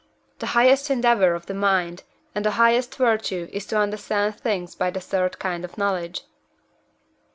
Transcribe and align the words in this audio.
The 0.39 0.47
highest 0.57 0.89
endeavour 0.89 1.35
of 1.35 1.45
the 1.45 1.53
mind, 1.53 2.01
and 2.33 2.43
the 2.43 2.49
highest 2.57 2.95
virtue 2.95 3.47
is 3.53 3.67
to 3.67 3.77
understand 3.77 4.33
things 4.35 4.73
by 4.73 4.89
the 4.89 4.99
third 4.99 5.37
kind 5.37 5.63
of 5.63 5.77
knowledge. 5.77 6.23